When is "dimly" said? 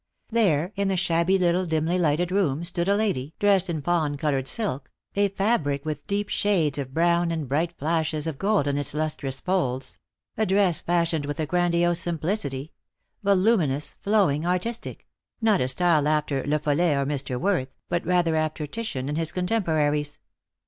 1.67-1.99